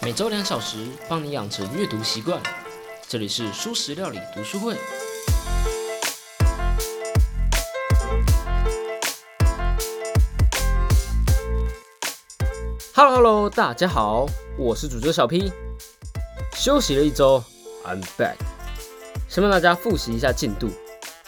[0.00, 2.40] 每周两小时，帮你养成阅读习惯。
[3.08, 4.76] 这里是舒食料理读书会。
[12.94, 14.26] Hello Hello，大家好，
[14.56, 15.52] 我是主角小 P。
[16.54, 17.42] 休息了一周
[17.84, 18.36] ，I'm back。
[19.28, 20.70] 先帮大家复习一下进度。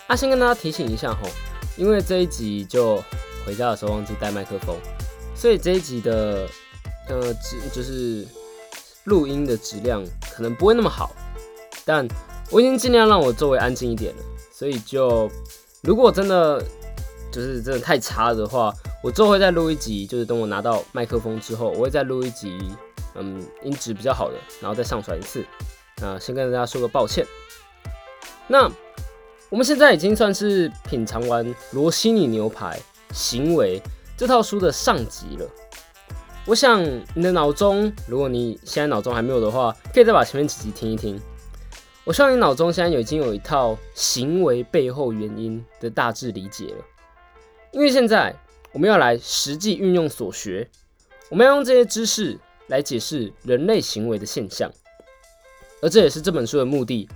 [0.07, 1.29] 啊，先跟大家提醒一下吼，
[1.77, 3.03] 因为这一集就
[3.45, 4.77] 回家的时候忘记带麦克风，
[5.35, 6.49] 所以这一集的
[7.09, 7.35] 呃
[7.73, 8.27] 就是
[9.05, 10.05] 录音的质量
[10.35, 11.11] 可能不会那么好。
[11.85, 12.07] 但
[12.51, 15.31] 我已经尽量让我周围安静一点了，所以就
[15.83, 16.63] 如果真的
[17.33, 22.59] 就是真的太差的话，我之后会再录一集，就是等我拿到麦克风之后，我会再录一集，
[23.15, 25.45] 嗯，音质比较好的，然后再上传一次。
[26.03, 27.27] 那先跟大家说个抱歉。
[28.47, 28.71] 那
[29.49, 32.81] 我们现在已经算是品尝完《罗西尼牛排
[33.13, 33.81] 行为》
[34.17, 35.49] 这套书的上集了。
[36.51, 41.17] 我想你的脑中，如果你现在脑中还没有的话，可以再把前面几集听一听。
[42.03, 46.85] 我希望你脑中现在已经有一套行为背后原因的大致理解了，
[47.71, 48.35] 因为现在
[48.73, 50.69] 我们要来实际运用所学，
[51.29, 54.69] 我们要用这些知识来解释人类行为的现象，
[55.81, 57.09] 而这也是这本书的目的。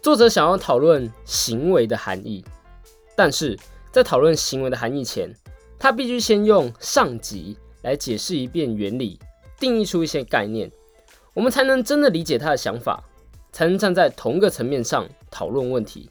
[0.00, 2.44] 作者想要讨论行为的含义，
[3.16, 3.58] 但是
[3.90, 5.34] 在讨论行为的含义前，
[5.76, 9.18] 他必须先用上集来解释一遍原理，
[9.58, 10.70] 定义出一些概念，
[11.32, 13.02] 我们才能真的理解他的想法。
[13.52, 16.10] 才能站在同一个层面上讨论问题。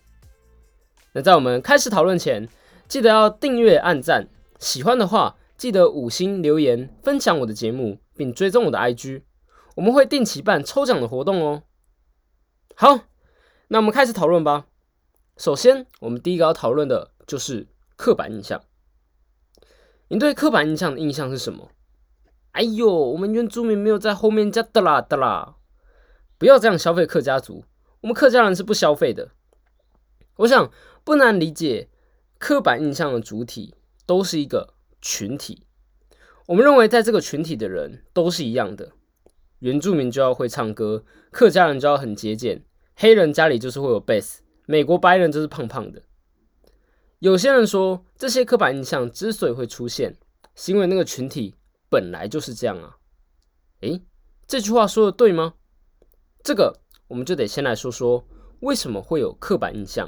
[1.13, 2.49] 那在我们开始讨论前，
[2.87, 9.21] 记得要订阅、按赞，喜欢的话记得五星留言、分享我的节目，并追踪我的 IG。
[9.75, 11.61] 我们会定期办抽奖的活动哦。
[12.73, 13.01] 好，
[13.67, 14.65] 那我们开始讨论吧。
[15.37, 18.59] 首先，我们第一个要讨论的就是刻板印象。
[20.07, 21.71] 你对刻板印象的印象是什么？
[22.51, 25.55] 哎呦，我们原住民没有在后面加的啦的啦。
[26.37, 27.63] 不要这样消费客家族，
[28.01, 29.31] 我们客家人是不消费的。
[30.37, 30.71] 我想
[31.03, 31.89] 不难理解，
[32.37, 33.73] 刻板印象的主体
[34.05, 35.65] 都是一个群体。
[36.47, 38.91] 我们认为在这个群体的人都是一样的，
[39.59, 42.63] 原住民就要会唱歌，客家人就要很节俭，
[42.95, 46.03] 黑人家里就是会有贝斯，美国白人就是胖胖的。
[47.25, 50.15] 有些人说，这些刻板印象之所以会出现，
[50.53, 51.55] 是因为那个群体
[51.89, 52.97] 本来就是这样啊。
[53.81, 54.03] 诶，
[54.45, 55.55] 这句话说的对吗？
[56.43, 58.27] 这个我们就得先来说说
[58.59, 60.07] 为什么会有刻板印象，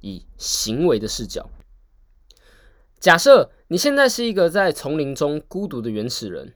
[0.00, 1.50] 以行为的视角。
[2.98, 6.54] 假设你现在是一个在丛林中孤独的原始人，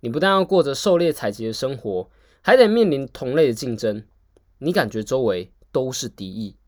[0.00, 2.10] 你不但要过着狩猎采集的生活，
[2.42, 4.06] 还得面临同类的竞争，
[4.58, 6.58] 你感觉周围都是敌意。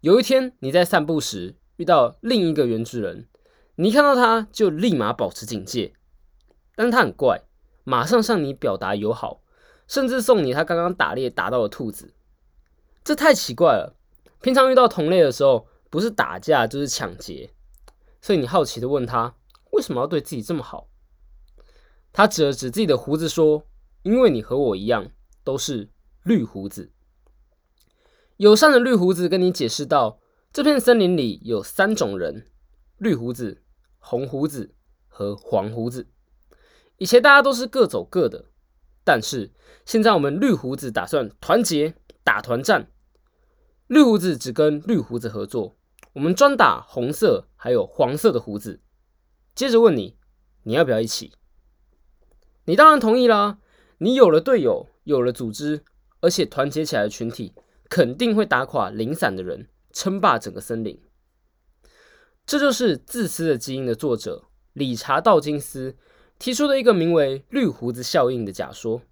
[0.00, 3.28] 有一天你在散步时遇到另一个原始人，
[3.76, 5.94] 你一看到他就立马保持警戒，
[6.74, 7.42] 但是他很怪，
[7.84, 9.40] 马上向你表达友好。
[9.88, 12.14] 甚至送你他刚刚打猎打到的兔子，
[13.04, 13.94] 这太奇怪了。
[14.40, 17.50] 平常遇到同类的时候，不是打架就是抢劫，
[18.22, 19.34] 所以你好奇的问他
[19.72, 20.88] 为什么要对自己这么好？
[22.10, 23.66] 他指了指自己的胡子说
[24.02, 25.10] ：“因为你和我一样
[25.44, 25.90] 都是
[26.22, 26.90] 绿胡子。”
[28.38, 30.20] 友善的绿胡子跟你解释道
[30.52, 32.46] ：“这片森林里有三种人：
[32.98, 33.62] 绿胡子、
[33.98, 34.74] 红胡子
[35.08, 36.08] 和黄胡子。
[36.98, 38.50] 以前大家都是各走各的。”
[39.02, 39.50] 但是
[39.86, 42.92] 现在我们绿胡子打算团结打团战，
[43.86, 45.78] 绿胡子只跟绿胡子合作，
[46.12, 48.82] 我们专打红色还有黄色的胡子。
[49.54, 50.18] 接着问你，
[50.64, 51.32] 你要不要一起？
[52.66, 53.58] 你当然同意啦。
[53.98, 55.82] 你有了队友，有了组织，
[56.20, 57.54] 而且团结起来的群体，
[57.88, 61.00] 肯定会打垮零散的人，称霸整个森林。
[62.44, 65.96] 这就是《自私的基因》的作者理查道金斯。
[66.38, 69.02] 提出的一个名为“绿胡子效应”的假说，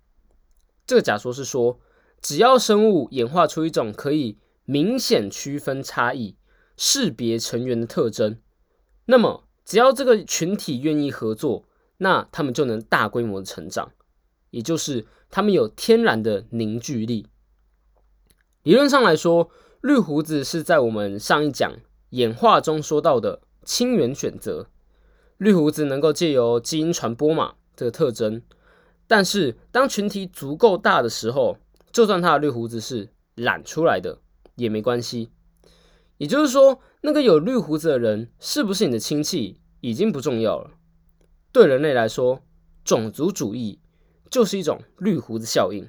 [0.85, 1.79] 这个假说是说，
[2.21, 6.37] 只要生物演化出一种可以明显区分差异、
[6.77, 8.41] 识别成员的特征，
[9.05, 11.69] 那么只要这个群体愿意合作，
[11.99, 13.93] 那他们就能大规模的成长，
[14.51, 17.29] 也就是他们有天然的凝聚力。
[18.65, 19.51] 理论上来说，
[19.81, 21.73] 绿胡子是在我们上一讲
[22.11, 24.67] 演化中说到的亲缘选择。
[25.39, 28.43] 绿胡子能够借由基因传播嘛这个特征，
[29.07, 31.57] 但是当群体足够大的时候，
[31.91, 34.19] 就算他的绿胡子是染出来的
[34.57, 35.31] 也没关系。
[36.19, 40.73] 也就是说，那个有绿胡子的人是不是你的亲戚已经不重要了。
[41.53, 42.43] 对人类来说，
[42.85, 43.81] 种族主义
[44.31, 45.89] 就是一种绿胡子效应。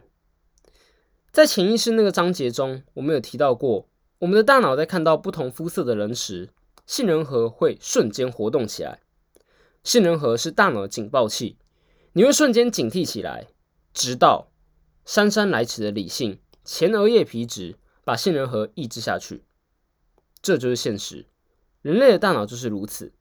[1.32, 3.88] 在潜意识那个章节中，我们有提到过，
[4.20, 6.50] 我们的大脑在看到不同肤色的人时，
[6.86, 9.00] 杏仁核会瞬间活动起来。
[9.82, 11.58] 杏仁核是大脑的警报器，
[12.12, 13.48] 你会瞬间警惕起来。
[13.94, 14.52] 直到
[15.06, 19.46] 姗姗来迟的理性前额叶皮质把杏仁核抑制下去。
[20.42, 21.28] 这就是现实，
[21.82, 23.14] 人类的大脑就是如此，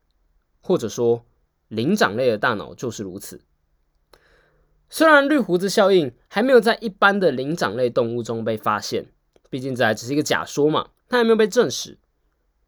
[0.60, 1.24] 或者说
[1.68, 3.40] 灵长类的大脑就是如此。
[4.90, 9.06] 虽然绿胡子效应还没有在一般的灵长类动物中被发现，
[9.48, 11.96] 毕竟这还只是一个假说嘛，它还没有被证实。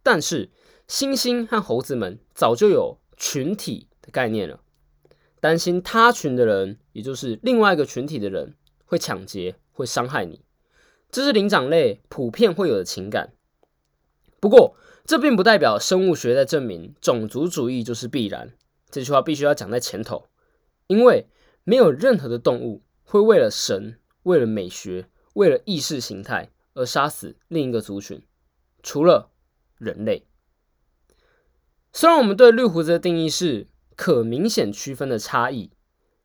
[0.04, 0.50] 但是
[0.88, 4.60] 猩猩和猴子们早就有群体的概念了，
[5.40, 8.54] 担心他群的人，也就是另外一个群体的人
[8.84, 10.42] 会抢劫、会伤害你，
[11.10, 13.32] 这是灵长类普遍会有的情感。
[14.38, 18.52] 不过，这并不代表生物学在证明种族主义就是必然。
[18.90, 20.26] 这句话必须要讲在前头，
[20.86, 21.26] 因为
[21.64, 28.22] 没有任何的动物会为了神、为了美学、为了意识形态而杀死另一个族群，
[28.82, 29.30] 除了
[29.78, 30.26] 人类。
[31.92, 35.70] 虽然我们对绿胡子的定义是可明显区分的差异，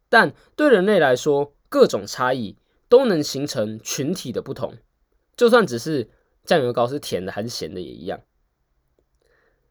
[0.09, 2.57] 但对人类来说，各种差异
[2.87, 4.77] 都能形成群体的不同，
[5.35, 6.09] 就算只是。
[6.47, 8.21] 酱油膏是甜的还是咸的也一样。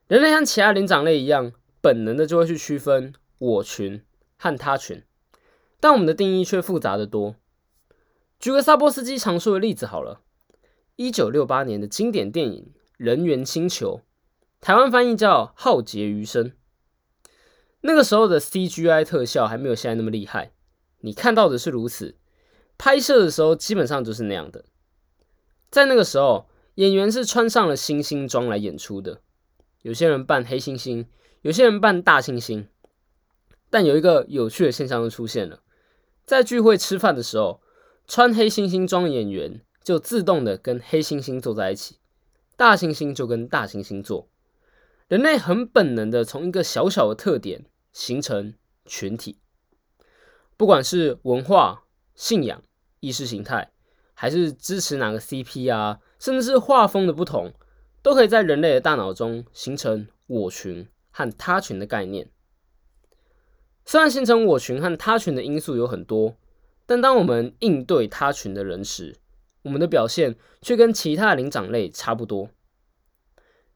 [0.08, 4.04] 人类像其他灵长类一样，本能的就会去区分我群
[4.36, 5.02] 和他群，
[5.80, 7.36] 但我们的定义却复杂的多。
[8.38, 10.20] 举个萨波斯基常说的例子好了，
[10.96, 14.00] 一九六八年的经典电影《人猿星球》，
[14.64, 16.50] 台湾翻译叫《浩劫余生》。
[17.80, 20.52] 那个时候的 CGI 特效还没有现在那么厉害，
[21.00, 22.16] 你看到的是如此，
[22.76, 24.64] 拍摄的时候基本上就是那样的。
[25.70, 26.48] 在那个时候。
[26.76, 29.22] 演员是穿上了猩猩装来演出的，
[29.80, 31.06] 有些人扮黑猩猩，
[31.40, 32.66] 有些人扮大猩猩。
[33.70, 35.62] 但有一个有趣的现象就出现了，
[36.26, 37.62] 在聚会吃饭的时候，
[38.08, 41.98] 穿黑猩猩装演员就自动的跟黑猩猩坐在一起，
[42.56, 44.28] 大猩猩就跟大猩猩坐。
[45.06, 49.38] 人类很本能的从一个小小的特点形成群体，
[50.56, 51.84] 不管是文化、
[52.16, 52.60] 信仰、
[52.98, 53.70] 意识形态，
[54.12, 56.00] 还是支持哪个 CP 啊。
[56.18, 57.52] 甚至是画风的不同，
[58.02, 62.30] 都可以在人类的大脑中形成我群和他群的概念。
[63.86, 66.34] 虽然形成我群和他群的因素有很多，
[66.84, 69.16] 但当我们应对他群的人时，
[69.62, 72.50] 我们的表现却跟其他灵长类差不多。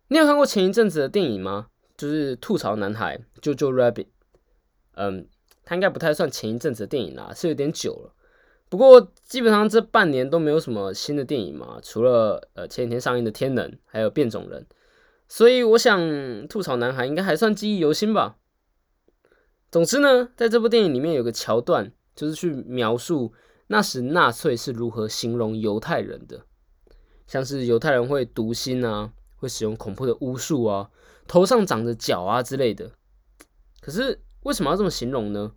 [0.08, 1.68] 你有看过前一阵子的电影吗？
[1.96, 4.06] 就是吐槽男孩 JoJo Rabbit。
[4.96, 5.28] 嗯，
[5.64, 8.12] 他应该不太算前一阵子的电影啦，是有点久了。
[8.68, 14.62] 不过基本上这半年都没有什么新的电影嘛，除了呃前几天上映的《天能》还有《变种人》，
[15.28, 18.38] 所以我想吐槽男孩应该还算记忆犹新吧。
[19.70, 23.32] 总之呢，在这部电影里面有个桥段，就是去描述
[23.68, 26.44] 那时纳粹是如何形容犹太人的，
[27.26, 30.90] 像是犹太人会读心啊，会使用恐怖的巫术啊，
[31.28, 32.90] 头上长着角啊之类的。
[33.80, 35.52] 可是为什么要这么形容呢？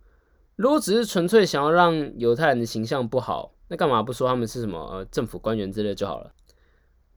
[0.54, 6.32] 如果只是纯粹想要让犹太人的形象不好，那干嘛不说他们是什么呃政府官员之类就好了？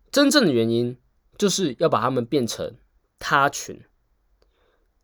[0.09, 0.97] 真正的原因
[1.38, 2.75] 就是要把他们变成
[3.19, 3.79] 他群。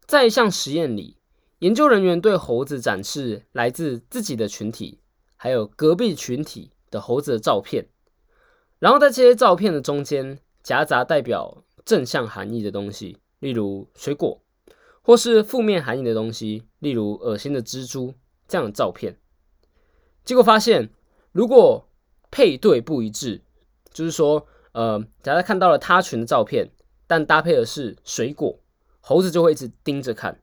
[0.07, 1.17] 在一项实验里，
[1.63, 4.99] 研究人员对猴子展示来自自己的群体
[5.37, 7.87] 还有隔壁群体的猴子的照片，
[8.79, 14.41] 然后在这些照片的中间夹杂代表正向含义的东西，例如水果，
[15.01, 18.13] 或是负面含义的东西，例如恶心的蜘蛛。
[18.45, 19.17] 这样的照片，
[20.25, 20.89] 结果发现，
[21.31, 21.87] 如果
[22.29, 23.41] 配对不一致，
[23.91, 26.69] 就是说，呃，假如看到了他群的照片，
[27.07, 28.59] 但搭配的是水果，
[28.99, 30.42] 猴子就会一直盯着看。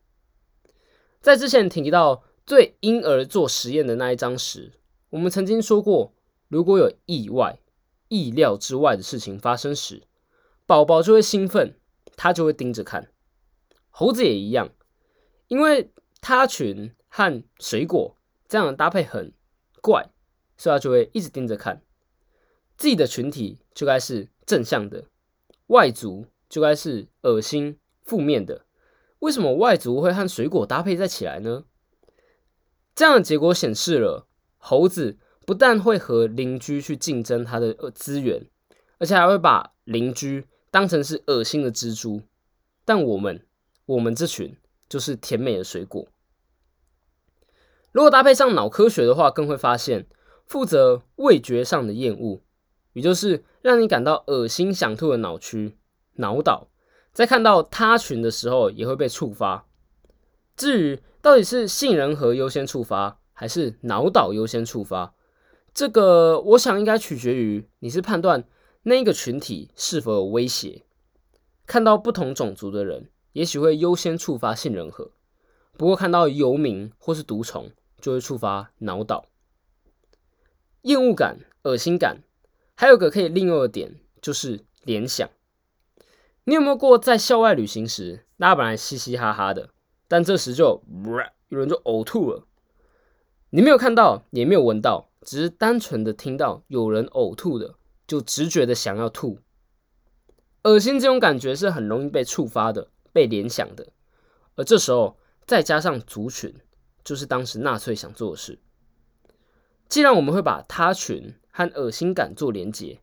[1.20, 4.72] 在之前提到对婴儿做实验的那一章时，
[5.10, 6.12] 我们曾经说过，
[6.48, 7.60] 如果有意外、
[8.08, 10.02] 意料之外的事情发生时，
[10.66, 11.76] 宝宝就会兴奋，
[12.16, 13.10] 他就会盯着看。
[13.90, 14.70] 猴子也一样，
[15.48, 16.92] 因为他群。
[17.12, 19.32] 和水果这样的搭配很
[19.82, 20.10] 怪，
[20.56, 21.82] 所以他就会一直盯着看。
[22.76, 25.06] 自己的群体就该是正向的，
[25.66, 28.64] 外族就该是恶心负面的。
[29.20, 31.64] 为什么外族会和水果搭配在起来呢？
[32.94, 34.26] 这样的结果显示了，
[34.58, 38.46] 猴子不但会和邻居去竞争它的资源，
[38.98, 42.22] 而且还会把邻居当成是恶心的蜘蛛。
[42.84, 43.46] 但我们，
[43.86, 44.56] 我们这群
[44.88, 46.08] 就是甜美的水果。
[47.92, 50.06] 如果搭配上脑科学的话，更会发现，
[50.46, 52.42] 负责味觉上的厌恶，
[52.94, 55.76] 也就是让你感到恶心想吐的脑区
[56.14, 56.69] 脑岛，
[57.12, 59.66] 在看到他群的时候也会被触发。
[60.56, 65.14] 至于到底是杏仁核优先触发，还是脑岛优先触发，
[65.72, 68.44] 这个我想应该取决于你是判断
[68.82, 70.82] 那一个群体是否有威胁。
[71.66, 75.10] 看到不同种族的人，也许会优先触发杏仁核，
[75.76, 77.70] 不过看到游民或是毒虫。
[78.00, 79.26] 就会触发脑岛。
[80.84, 82.22] 厌恶感、恶心感，
[82.74, 85.28] 还有个可以利用的点就是联想。
[86.50, 89.70] 你有没有过在校外旅行时，大家本来嘻嘻哈哈的，
[90.08, 90.82] 但这时就
[91.48, 92.44] 有人就呕吐了？
[93.50, 99.38] 你没有看到，也没有闻到，只是单纯的听到有人呕吐的，就直觉的想要吐。
[100.64, 103.86] 恶心这种感觉是很容易被触发的，被联想的。
[104.56, 105.16] 而这时候
[105.46, 106.52] 再加上族群，
[107.04, 108.58] 就是当时纳粹想做的事。
[109.88, 113.00] 既然我们会把他群和恶心感做连结，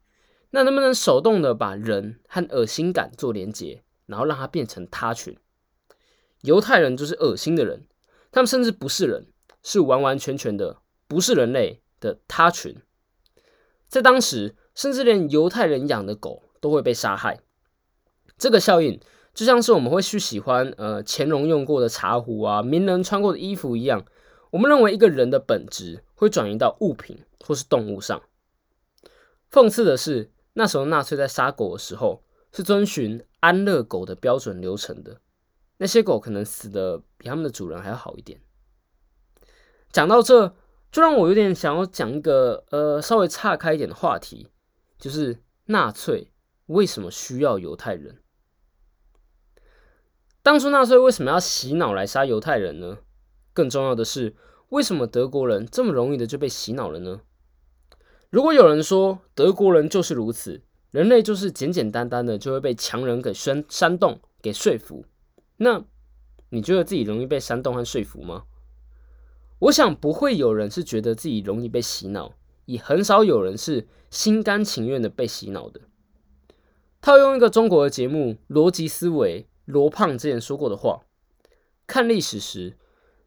[0.58, 5.38] 那能不能手动的把人和恶心感做连接，然后让它变成他群？
[6.42, 7.86] 犹太人就是恶心的人，
[8.32, 9.28] 他们甚至不是人，
[9.62, 12.76] 是完完全全的不是人类的他群。
[13.88, 17.40] 在当时，甚至连犹太人养的狗都会被杀害。
[18.40, 19.00] 这个效应
[19.36, 24.04] 就像是我们会去喜欢呃乾隆用过的茶壶啊，名人穿过的衣服一样。
[24.50, 28.20] 我们认为一个人的本质会转移到物品或是动物上。
[29.52, 35.22] 讽刺的是，那时候纳粹在杀狗的时候是遵循安乐狗的标准流程的，
[35.78, 38.42] 那些狗可能死的比他们的主人还要好一点。
[39.92, 40.56] 讲到这，
[40.92, 44.50] 就让我有点想要讲一个呃稍微岔开一点的话题，
[44.98, 46.32] 就是纳粹
[46.66, 48.24] 为什么需要犹太人？
[50.42, 52.98] 当初纳粹为什么要洗脑来杀犹太人呢？
[53.54, 54.36] 更重要的是，
[54.70, 57.22] 为什么德国人这么容易的就被洗脑了呢？
[58.30, 65.06] 如果有人说德国人就是如此，人类就是简简单单的就会被强人给煽煽动、给说服，
[65.58, 65.84] 那
[66.50, 68.44] 你觉得自己容易被煽动和说服吗？
[69.60, 72.34] 我想不会有人是觉得自己容易被洗脑，
[72.66, 75.82] 也很少有人是心甘情愿的被洗脑的。
[77.02, 81.02] 套用一个中国的节目《逻辑思维》，罗胖之前说过的话：
[81.86, 82.78] 看历史时。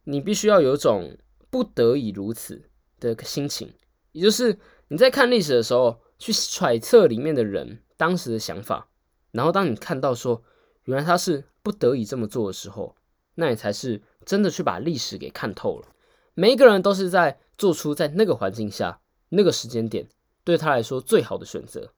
[0.04, 1.18] 你必须要有种
[1.50, 2.62] 不得已如此
[2.98, 3.74] 的心情，
[4.12, 4.58] 也就是
[4.92, 8.88] 你在看历史的时候，去揣测里面的人当时的想法，
[9.30, 10.42] 然后当你看到说
[10.82, 12.96] 原来他是不得已这么做的时候，
[13.36, 15.86] 那你才是真的去把历史给看透了。
[16.34, 20.08] 每一个人都是在做出在那个环境下、那个时间点
[20.42, 21.92] 对他来说最好的选择，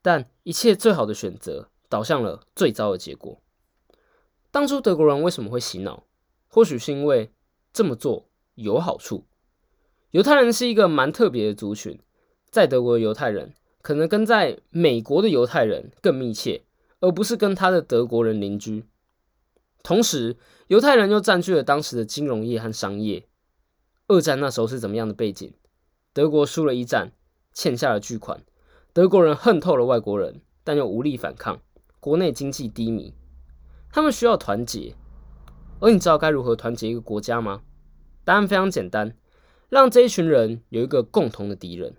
[0.00, 3.42] 但一切最好的选择导向了最糟的结果。
[4.52, 6.04] 当初德国人为什么会洗脑？
[6.46, 7.32] 或许是因为
[7.72, 9.26] 这么做有好处。
[10.10, 11.98] 犹太人是一个蛮特别的族群，
[12.52, 16.62] 在德国的犹太人可能跟在美国的犹太人更密切，
[17.00, 18.84] 而不是跟他的德国人邻居。
[19.82, 23.26] 同时，犹太人又占据了当时的金融业和商业。
[24.06, 25.54] 二战那时候是怎么样的背景？
[26.12, 27.12] 德国输了一战，
[27.54, 28.44] 欠下了巨款，
[28.92, 31.62] 德国人恨透了外国人，但又无力反抗，
[32.00, 33.14] 国内经济低迷，
[33.90, 34.94] 他们需要团结。
[35.80, 37.62] 而你知道该如何团结一个国家吗？
[38.24, 39.16] 答案非常简单，
[39.70, 41.96] 让这一群人有一个共同的敌人。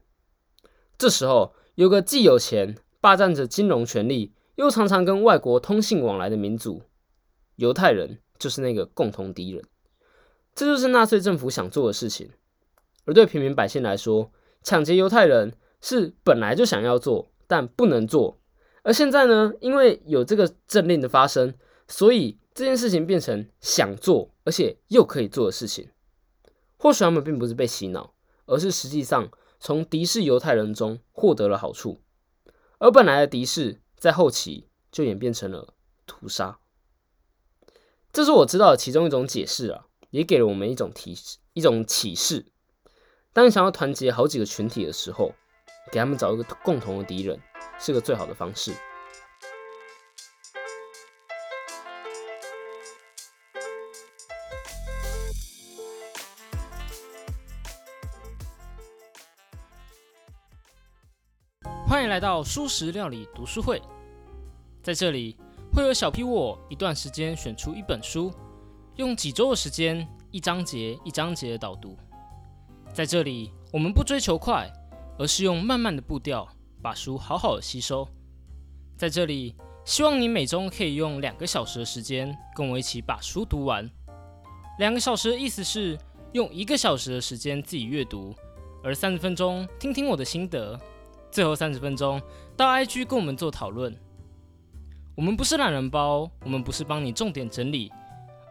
[0.98, 6.84] 这时候，有个既有钱、霸占着金融权力，又常常跟外国通信往来的民族——
[7.58, 9.64] 犹太人，就是那个共同敌人。
[10.56, 12.30] 这就是纳粹政府想做的事情。
[13.06, 14.32] 而对平民百姓来说，
[14.62, 18.40] 抢劫犹太人是本来就想要做，但不能做。
[18.84, 21.54] 而现在呢，因为有这个政令的发生，
[21.88, 22.40] 所以。
[22.56, 25.90] 这件事情变成想做而且又可以做的事情，
[26.78, 28.14] 或许他们并不是被洗脑，
[28.46, 29.28] 而是实际上
[29.66, 32.02] 从敌视犹太人中获得了好处，
[32.80, 35.74] 而本来的敌视在后期就演变成了
[36.06, 36.60] 屠杀。
[38.12, 42.48] 这是我知道的其中一种解释啊，也给了我们一种提示、一种启示。
[43.32, 45.34] 当你想要团结好几个群体的时候，
[45.94, 47.40] 给他们找一个共同的敌人，
[47.80, 48.74] 是个最好的方式。
[61.94, 63.80] 欢迎来到书食料理读书会，
[64.82, 65.38] 在这里
[65.72, 68.34] 会有小 P 我一段时间选出一本书，
[68.96, 71.96] 用几周的时间一章节一章节的导读。
[72.92, 74.68] 在这里，我们不追求快，
[75.20, 76.50] 而是用慢慢的步调
[76.82, 78.08] 把书好好的吸收。
[78.98, 83.88] 在这里，希望你每周可以用两个小时的时间跟我一起把书读完。
[84.80, 85.96] 两个小时的意思是
[86.32, 88.34] 用一个小时的时间自己阅读，
[88.84, 90.76] 而三十分钟听听我的心得。
[91.34, 92.22] 最后三十分钟
[92.56, 93.92] 到 IG 跟我们做讨论。
[95.16, 97.92] 我们不是懒人包，我们不是帮你重点整理，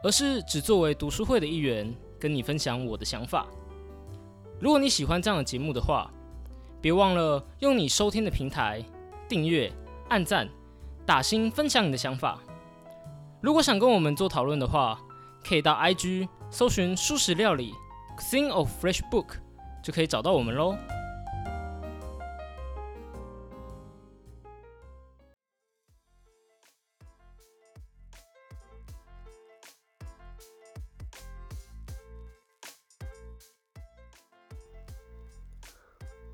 [0.02, 3.46] 而是只作为读书会的一员，跟你分享我的想法。
[4.58, 6.10] 如果你喜欢这样的节目的话，
[6.80, 8.84] 别忘了用你收听的平台
[9.28, 9.72] 订阅、
[10.08, 10.48] 按赞、
[11.06, 12.40] 打星、分享你的想法。
[13.40, 15.00] 如果想跟我们做讨论的话，
[15.46, 17.72] 可以到 IG 搜寻“素食料理
[18.18, 19.36] ”，Sing of Fresh Book，
[19.84, 20.76] 就可以找到我们喽。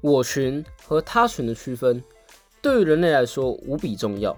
[0.08, 2.02] 我群和他群的区分，
[2.62, 4.34] 对于人类来说无比重要。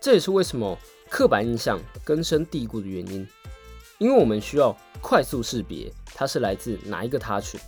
[0.00, 0.78] 这也是为什么
[1.08, 3.26] 刻板印象根深蒂固的原因，
[3.98, 7.58] 因为我们需要快速识别它是来自哪一个他群。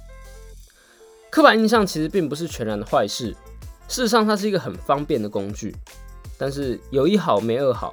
[1.30, 3.34] 刻板印象其实并不是全然的坏事，
[3.88, 5.75] 事实上它是一个很方便的工具。
[6.38, 7.92] 但是有一好没二好，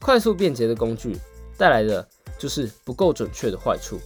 [0.00, 1.16] 快速便捷的工具
[1.58, 2.06] 带来的
[2.38, 4.00] 就是不够准确的坏处。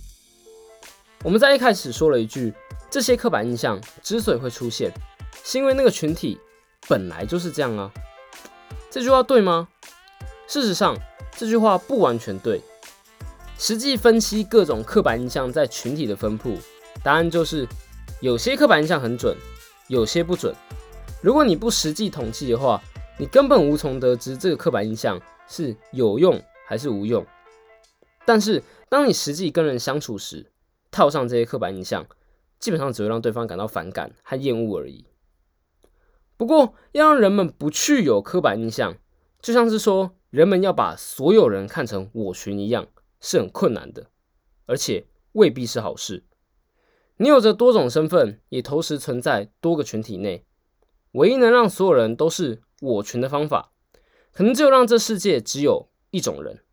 [1.25, 2.53] 我们在一开始说了一句。
[2.91, 4.93] 这些刻板印象之所以会出现，
[5.43, 6.39] 是因为那个群体
[6.87, 7.91] 本来就是这样啊。
[8.89, 9.67] 这句话对吗？
[10.47, 10.97] 事实上，
[11.37, 12.61] 这句话不完全对。
[13.59, 16.57] 实际分析各种刻板印象在群体的分布，
[17.03, 17.67] 答案就是
[18.21, 19.37] 有些刻板印象很准，
[19.89, 20.55] 有些不准。
[21.21, 22.81] 如果你不实际统计的话，
[23.19, 27.27] 你根本无从得知这个刻板印象是有用还是无用。
[28.25, 30.47] 但是，当你实际跟人相处时，
[30.95, 32.07] 套上这些刻板印象。
[32.61, 35.05] 基本上只会让对方感到反感和厌恶而已。
[36.39, 38.97] 不过，要让人们不去有刻板印象，
[39.43, 42.87] 就像是说人们要把所有人看成我群一样，
[43.21, 44.07] 是很困难的，
[44.65, 46.25] 而且未必是好事。
[47.19, 50.47] 你有着多种身份，也同时存在多个群体内，
[51.13, 53.73] 唯一能让所有人都是我群的方法，
[54.33, 56.65] 可能只有让这世界只有一种人。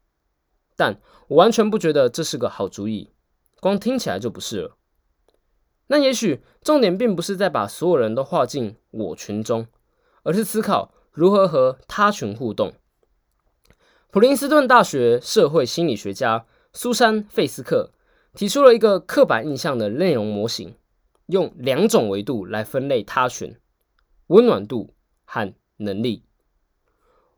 [0.78, 3.12] 但我完全不觉得这是个好主意，
[3.62, 4.75] 光听起来就不是了。
[5.88, 9.68] 那也许重点并不是在把所有人都划进我群中，
[10.24, 12.74] 而是思考如何和他群互动。
[14.10, 17.91] 普林斯顿大学社会心理学家苏珊·费斯克
[18.34, 20.75] 提出了一个刻板印象的内容模型，
[21.27, 23.58] 用两种维度来分类他群：
[24.28, 26.24] 温暖度和能力。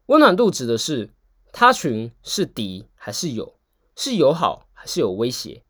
[0.08, 1.10] 温暖度指的是
[1.52, 3.56] 他群是敌还是友，
[3.96, 5.64] 是友好还是有威胁，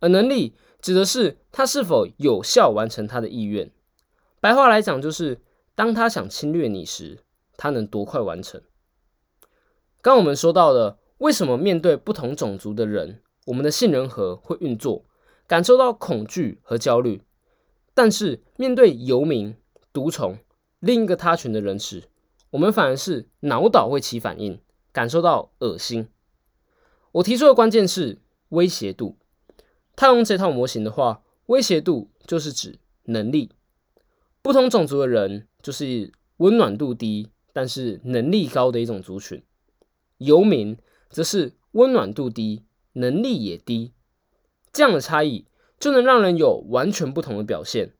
[0.00, 0.54] 而能力。
[0.80, 3.68] 指的是他是否有效完成他的意愿。
[4.40, 5.40] 白话来讲，就是
[5.74, 7.18] 当他想侵略你时，
[7.56, 8.62] 他能多快完成。
[10.00, 15.04] 刚我们说到的，为什么面对不同种族的人，我们的杏仁核会运作，
[15.48, 17.24] 感受到恐惧和焦虑；
[17.92, 19.56] 但是面对游民、
[19.92, 20.38] 毒虫、
[20.78, 22.04] 另一个他群的人时，
[22.50, 24.60] 我们反而是脑岛会起反应，
[24.92, 26.08] 感受到恶心。
[27.10, 29.18] 我提出的关键是威胁度。
[29.98, 33.50] 套用这套模型的话，威胁度就是指能力。
[34.42, 39.42] 不同种族的人就是温暖度低，但是能力高的一种族群。
[40.18, 40.78] 游民
[41.10, 43.92] 则是温暖度低，能力也低。
[44.72, 45.46] 这样的差异
[45.80, 47.92] 就能让人有完全不同的表现：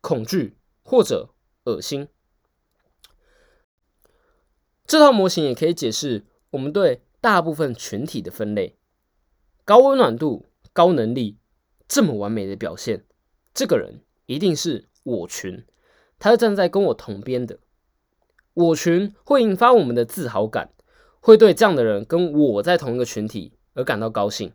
[0.00, 1.34] 恐惧或者
[1.64, 2.08] 恶心。
[4.86, 8.78] 这套模型也可以解释我们对大部分群体的分类：
[9.66, 11.36] 高温暖度、高能力。
[11.92, 13.04] 这么完美的表现，
[13.52, 15.62] 这个人一定是我群，
[16.18, 17.58] 他是站在跟我同边的。
[18.54, 20.72] 我群会引发我们的自豪感，
[21.20, 24.54] 会对这样的人跟我在同一个群体而感到高兴。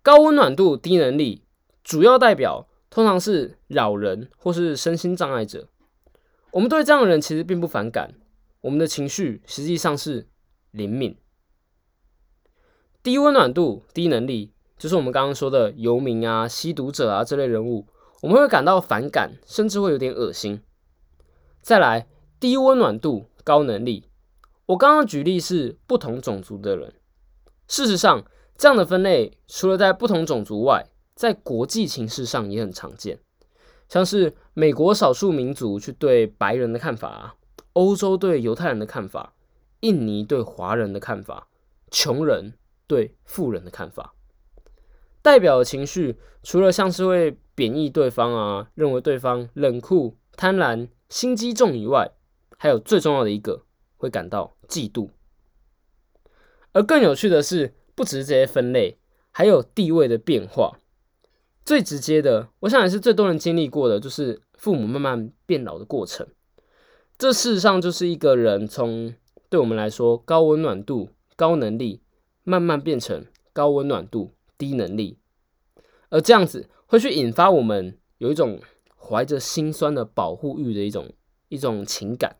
[0.00, 1.42] 高温暖度、低能力，
[1.82, 5.68] 主要代表通常是老人或是身心障碍者。
[6.52, 8.14] 我们对这样的人其实并不反感，
[8.60, 10.28] 我们的情绪实际上是
[10.70, 11.18] 灵敏。
[13.02, 14.52] 低温暖度、低能力。
[14.78, 17.86] 就是我们刚刚说的游民啊、吸毒者啊这类人物，
[18.22, 20.62] 我们会感到反感，甚至会有点恶心。
[21.62, 22.06] 再来，
[22.38, 24.10] 低温暖度、高能力。
[24.66, 26.92] 我刚刚举例是不同种族的人。
[27.68, 28.24] 事实上，
[28.58, 33.20] 这样的分类除了在不同种族外，在国际情势上也很常见。
[33.88, 37.36] 像是美国少数民族去对白人的看法，
[37.74, 39.34] 欧洲对犹太人的看法，
[39.80, 41.46] 印尼对华人的看法，
[41.90, 42.54] 穷人
[42.88, 44.15] 对富人的看法。
[45.26, 52.12] 代表的情绪，除了像是会贬义对方啊，认为对方冷酷、贪婪、心机重以外，
[52.56, 53.64] 还有最重要的一个，
[53.96, 55.10] 会感到嫉妒。
[56.70, 59.00] 而更有趣的是，不只是这些分类，
[59.32, 60.78] 还有地位的变化。
[61.64, 66.24] 最直接的，我想也是最多人经历过的，就是父母慢慢变老的过程。
[67.18, 69.12] 这事实上就是一个人从
[69.50, 72.00] 对我们来说高温暖度、高能力，
[72.44, 74.35] 慢慢变成高温暖度。
[74.58, 75.18] 低能力，
[76.08, 78.60] 而这样子会去引发我们有一种
[78.96, 81.12] 怀着心酸的保护欲的一种
[81.48, 82.36] 一种情感。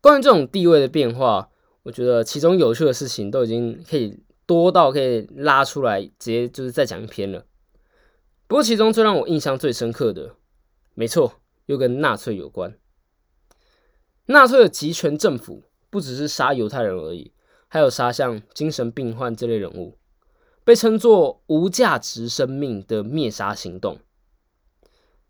[0.00, 1.50] 关于这种地位的变化，
[1.82, 7.44] 我觉得其中有趣的事情都已经可以多到可以拉出来，直接就是再讲一篇了。
[8.46, 10.36] 不过其中最让我印象最深刻的，
[10.94, 12.78] 没错，又跟纳粹有关。
[14.26, 17.32] 纳粹的集权政府不只是杀犹太人而已，
[17.66, 19.97] 还有杀像精神病患这类人物。
[20.68, 24.00] 被称作无价值生命的灭杀行动。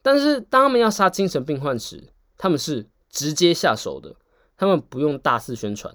[0.03, 4.17] 但是当他们要杀精神病患时，他们是直接下手的，
[4.57, 5.95] 他们不用大肆宣传。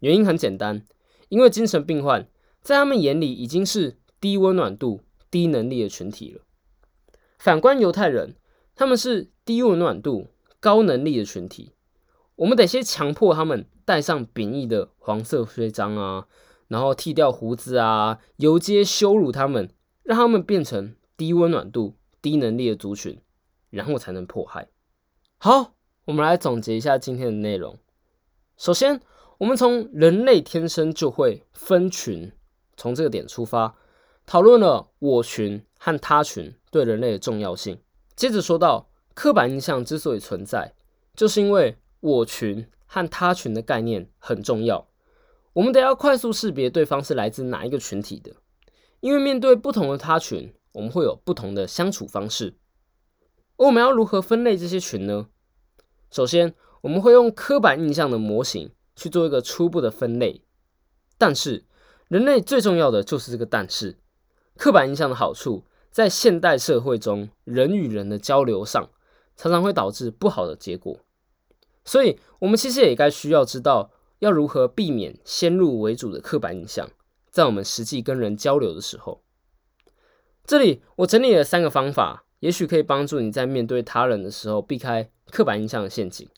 [0.00, 0.84] 原因很简单，
[1.30, 2.28] 因为精神病患
[2.60, 5.00] 在他们眼里已经是低温暖度、
[5.30, 6.42] 低能力的群体了。
[7.38, 8.36] 反观犹太人，
[8.74, 10.26] 他们是低温暖度、
[10.60, 11.72] 高能力的群体。
[12.36, 16.26] 我们得先强迫他们戴上贬义的黄色徽章啊，
[16.68, 19.68] 然后剃掉胡子啊，游街羞辱他们，
[20.04, 23.20] 让他们变成低温暖度、低能力的族群，
[23.70, 24.68] 然后才能迫害。
[25.38, 27.78] 好，我们来总结一下今天的内容。
[28.56, 29.00] 首先，
[29.38, 32.30] 我们从人类天生就会分群，
[32.76, 33.74] 从这个点出发，
[34.24, 37.78] 讨论了我群和他群对人类的重要性。
[38.14, 40.74] 接着说到刻板印象之所以存在，
[41.14, 41.76] 就是因为。
[42.00, 44.86] 我群和他群的概念很重要，
[45.54, 48.36] 我们得要快速识别对方是来自哪一个群体的，
[49.00, 52.54] 因为面对不同的他群，我们会有不同的相处方式。
[53.56, 55.26] 而我们要如何分类这些群呢？
[56.10, 60.44] 首先，我们会用刻板印象的模型去做一个初步的分类。
[61.16, 61.64] 但是，
[62.06, 63.98] 人类最重要的就是这个但是，
[64.56, 68.90] 刻板印象的好处，在现代社会中，人与人的交流上，
[69.36, 71.00] 常常会导致不好的结果。
[71.84, 76.90] 所以，我们其实也该需要知道要如何避免先入为主的刻板印象，
[77.30, 79.22] 在我们实际跟人交流的时候。
[80.44, 86.28] 这里我整理了三个方法，也许可以帮助你在面对他人的时候避开刻板印象的陷阱。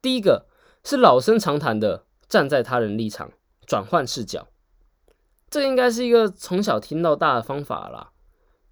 [0.00, 0.46] 第一个
[0.82, 3.32] 是老生常谈的站在他人立场，
[3.66, 4.48] 转换视角。
[5.50, 8.12] 这应该是一个从小听到大的方法啦。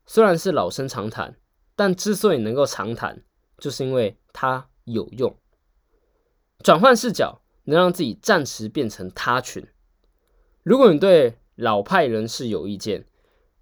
[0.06, 1.36] 虽然是老生常谈，
[1.76, 3.22] 但之所以能够常谈，
[3.58, 5.36] 就是因为它有用。
[6.64, 9.66] 转换视角，能让自己暂时变成他群。
[10.62, 13.06] 如果你对老派人士有意见，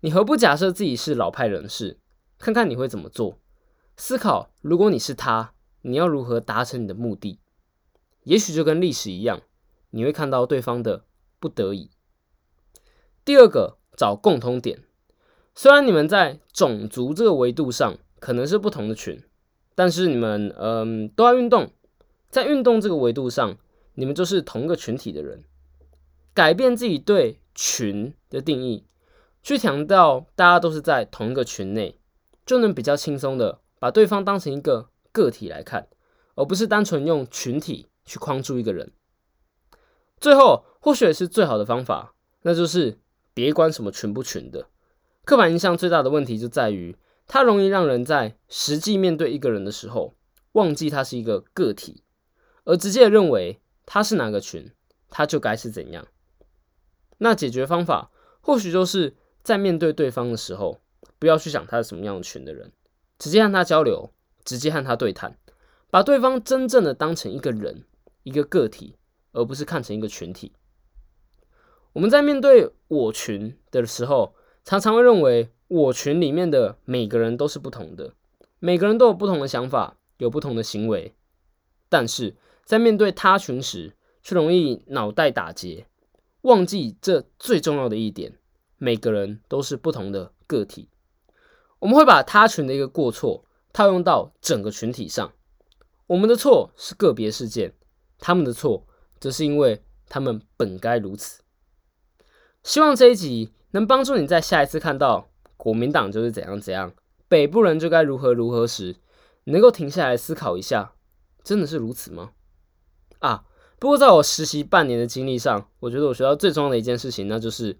[0.00, 1.98] 你何不假设自己是老派人士，
[2.38, 3.38] 看看你会怎么做？
[3.96, 7.38] 思考，如果你是他，你要如何达成你的目的？
[8.24, 9.42] 也许就跟历史一样，
[9.90, 11.04] 你会看到对方的
[11.38, 11.90] 不得已。
[13.24, 14.82] 第二个，找共通点。
[15.54, 19.22] 虽然你们在种族这个维度上可能是不同的群，
[19.74, 21.70] 但是你们嗯都要运动。
[22.30, 23.56] 在运动这个维度上，
[23.98, 25.42] 你们就是同个群体的人。
[26.32, 28.86] 改变自己对群的定义，
[29.42, 31.98] 去强调大家都是在同一个群内，
[32.46, 35.88] 就能比较轻松的把对方当成一个个体来看，
[36.36, 38.92] 而不是单纯用群体去框住一个人。
[40.20, 43.00] 最后，或许也是最好的方法，那就是
[43.34, 44.68] 别管什么群不群的。
[45.24, 50.14] 刻板印象最大的问题就在于，它容易让人在实际面对一个人的时候，
[50.52, 52.04] 忘记他是一个个体。
[52.64, 54.70] 而直接认为他是哪个群，
[55.08, 56.06] 他就该是怎样。
[57.16, 58.10] 那解决方法
[58.42, 60.78] 或许就是在面对对方的时候，
[61.18, 62.70] 不要去想他是什么样的群的人，
[63.18, 64.10] 直接和他交流，
[64.44, 65.38] 直接和他对谈，
[65.88, 67.86] 把对方真正的当成一个人，
[68.24, 68.96] 一个个体，
[69.32, 70.52] 而不是看成一个群体。
[71.94, 74.34] 我们在面对我群的时候，
[74.66, 78.12] 常常会认为我群里面的每个人都是不同的，
[78.58, 81.14] 每个人都有不同的想法，有不同的行为，
[81.88, 82.36] 但是。
[82.68, 85.86] 在面对他群时，却容易脑袋打结，
[86.42, 88.38] 忘记这最重要的一点：
[88.76, 90.90] 每个人都是不同的个体。
[91.78, 95.32] 我们会把他群的一个过错套用到整个群体上。
[96.08, 97.72] 我们的错是个别事件，
[98.18, 98.86] 他们的错
[99.18, 101.40] 则是因为他们本该如此。
[102.62, 106.92] 希望这一集能帮助你在下一次看到国民党就是怎样怎样，
[107.28, 108.96] 北部人就该如何如何时，
[109.44, 110.92] 能够停下来思考一下：
[111.42, 112.32] 真的是如此吗？
[113.18, 113.44] 啊，
[113.78, 117.76] 不过在我实习半年的经历上，我觉得我学到最重要的一件事情，那就是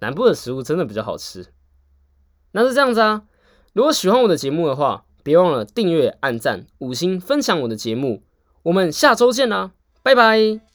[0.00, 1.46] 南部的食物真的比较好吃。
[2.52, 3.22] 那是这样子啊，
[3.72, 8.22] 如果喜欢我的节目的话，别忘了订阅、按赞、五星、分享我的节目。
[8.64, 10.71] 我们下周见啦，拜拜。